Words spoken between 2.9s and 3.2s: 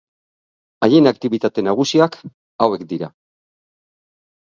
dira.